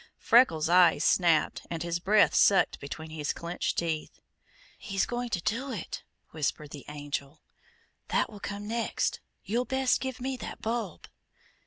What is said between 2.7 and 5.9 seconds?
between his clenched teeth. "He's going to do